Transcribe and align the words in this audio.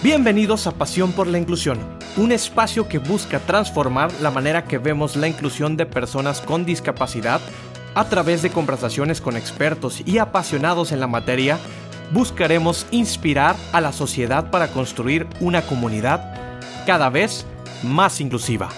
Bienvenidos 0.00 0.68
a 0.68 0.70
Pasión 0.70 1.10
por 1.10 1.26
la 1.26 1.38
Inclusión, 1.38 1.76
un 2.16 2.30
espacio 2.30 2.86
que 2.86 2.98
busca 2.98 3.40
transformar 3.40 4.12
la 4.20 4.30
manera 4.30 4.62
que 4.62 4.78
vemos 4.78 5.16
la 5.16 5.26
inclusión 5.26 5.76
de 5.76 5.86
personas 5.86 6.40
con 6.40 6.64
discapacidad 6.64 7.40
a 7.96 8.08
través 8.08 8.40
de 8.42 8.50
conversaciones 8.50 9.20
con 9.20 9.36
expertos 9.36 10.00
y 10.06 10.18
apasionados 10.18 10.92
en 10.92 11.00
la 11.00 11.08
materia. 11.08 11.58
Buscaremos 12.12 12.86
inspirar 12.92 13.56
a 13.72 13.80
la 13.80 13.92
sociedad 13.92 14.52
para 14.52 14.68
construir 14.68 15.26
una 15.40 15.62
comunidad 15.62 16.32
cada 16.86 17.10
vez 17.10 17.44
más 17.82 18.20
inclusiva. 18.20 18.68